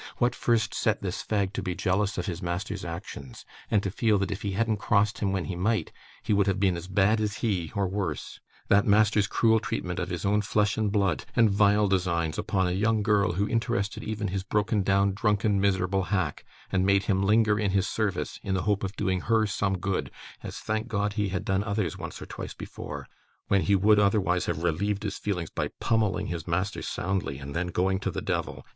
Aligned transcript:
What 0.17 0.33
first 0.33 0.73
set 0.73 1.03
this 1.03 1.21
fag 1.23 1.53
to 1.53 1.61
be 1.61 1.75
jealous 1.75 2.17
of 2.17 2.25
his 2.25 2.41
master's 2.41 2.83
actions, 2.83 3.45
and 3.69 3.83
to 3.83 3.91
feel 3.91 4.17
that, 4.17 4.31
if 4.31 4.41
he 4.41 4.53
hadn't 4.53 4.77
crossed 4.77 5.19
him 5.19 5.31
when 5.31 5.45
he 5.45 5.55
might, 5.55 5.91
he 6.23 6.33
would 6.33 6.47
have 6.47 6.59
been 6.59 6.75
as 6.75 6.87
bad 6.87 7.21
as 7.21 7.35
he, 7.45 7.71
or 7.75 7.87
worse? 7.87 8.39
That 8.67 8.87
master's 8.87 9.27
cruel 9.27 9.59
treatment 9.59 9.99
of 9.99 10.09
his 10.09 10.25
own 10.25 10.41
flesh 10.41 10.75
and 10.75 10.91
blood, 10.91 11.25
and 11.35 11.51
vile 11.51 11.87
designs 11.87 12.39
upon 12.39 12.65
a 12.67 12.71
young 12.71 13.03
girl 13.03 13.33
who 13.33 13.47
interested 13.47 14.03
even 14.03 14.29
his 14.29 14.41
broken 14.41 14.81
down, 14.81 15.13
drunken, 15.13 15.61
miserable 15.61 16.05
hack, 16.05 16.45
and 16.71 16.83
made 16.83 17.03
him 17.03 17.21
linger 17.21 17.59
in 17.59 17.69
his 17.69 17.87
service, 17.87 18.39
in 18.41 18.55
the 18.55 18.63
hope 18.63 18.83
of 18.83 18.95
doing 18.95 19.21
her 19.21 19.45
some 19.45 19.77
good 19.77 20.09
(as, 20.41 20.57
thank 20.57 20.87
God, 20.87 21.13
he 21.13 21.29
had 21.29 21.45
done 21.45 21.63
others 21.63 21.95
once 21.95 22.19
or 22.19 22.25
twice 22.25 22.55
before), 22.55 23.07
when 23.49 23.61
he 23.61 23.75
would, 23.75 23.99
otherwise, 23.99 24.47
have 24.47 24.63
relieved 24.63 25.03
his 25.03 25.19
feelings 25.19 25.51
by 25.51 25.67
pummelling 25.79 26.25
his 26.25 26.47
master 26.47 26.81
soundly, 26.81 27.37
and 27.37 27.55
then 27.55 27.67
going 27.67 27.99
to 27.99 28.09
the 28.09 28.23
Devil. 28.23 28.65